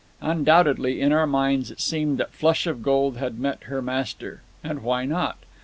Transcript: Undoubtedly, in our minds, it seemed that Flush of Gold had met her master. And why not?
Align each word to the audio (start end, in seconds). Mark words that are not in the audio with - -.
Undoubtedly, 0.21 0.99
in 0.99 1.11
our 1.11 1.27
minds, 1.27 1.69
it 1.69 1.79
seemed 1.79 2.17
that 2.17 2.31
Flush 2.33 2.65
of 2.65 2.81
Gold 2.81 3.17
had 3.17 3.37
met 3.37 3.65
her 3.65 3.83
master. 3.83 4.41
And 4.63 4.81
why 4.81 5.05
not? 5.05 5.37